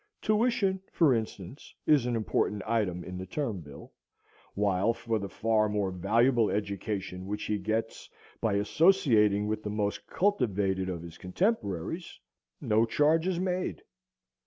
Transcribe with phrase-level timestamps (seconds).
[0.19, 3.93] Tuition, for instance, is an important item in the term bill,
[4.55, 8.09] while for the far more valuable education which he gets
[8.41, 12.19] by associating with the most cultivated of his contemporaries
[12.59, 13.83] no charge is made.